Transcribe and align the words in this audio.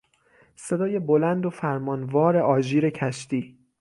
صدای 0.55 0.99
بلند 0.99 1.45
و 1.45 1.49
فرمانوار 1.49 2.37
آژیر 2.37 2.89
کشتی 2.89 3.57